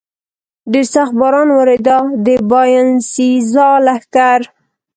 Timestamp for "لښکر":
3.85-4.39